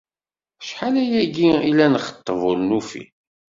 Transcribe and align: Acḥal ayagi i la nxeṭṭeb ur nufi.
Acḥal 0.61 0.95
ayagi 1.03 1.49
i 1.69 1.71
la 1.77 1.87
nxeṭṭeb 1.93 2.39
ur 2.49 2.57
nufi. 2.69 3.03